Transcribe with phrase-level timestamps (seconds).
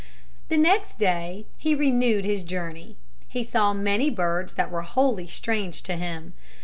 [0.49, 2.95] The next day he renewed his journey.
[3.27, 6.33] He saw many birds that were wholly strange to him.